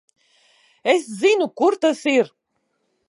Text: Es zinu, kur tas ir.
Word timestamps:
Es 0.93 1.03
zinu, 1.19 1.47
kur 1.61 1.73
tas 1.85 2.01
ir. 2.17 2.27